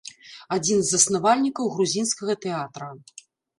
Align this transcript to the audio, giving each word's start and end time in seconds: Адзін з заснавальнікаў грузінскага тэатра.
Адзін 0.55 0.79
з 0.87 0.93
заснавальнікаў 0.93 1.71
грузінскага 1.77 2.33
тэатра. 2.49 2.91